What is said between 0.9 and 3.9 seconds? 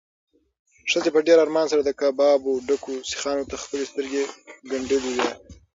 ښځې په ډېر ارمان سره د کبابو ډکو سیخانو ته خپلې